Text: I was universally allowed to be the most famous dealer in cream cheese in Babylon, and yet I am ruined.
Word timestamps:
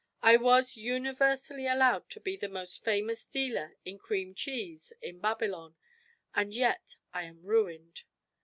I 0.23 0.35
was 0.35 0.75
universally 0.77 1.67
allowed 1.67 2.09
to 2.09 2.19
be 2.19 2.35
the 2.35 2.49
most 2.49 2.83
famous 2.83 3.23
dealer 3.23 3.77
in 3.85 3.99
cream 3.99 4.33
cheese 4.33 4.91
in 4.99 5.19
Babylon, 5.19 5.75
and 6.33 6.55
yet 6.55 6.95
I 7.13 7.25
am 7.25 7.43
ruined. 7.43 8.01